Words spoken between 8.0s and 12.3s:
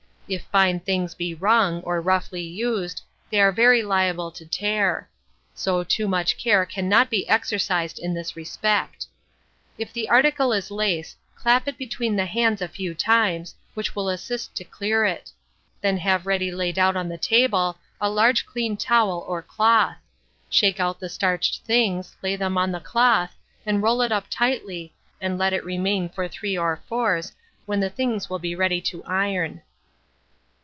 this respect. If the article is lace, clap it between the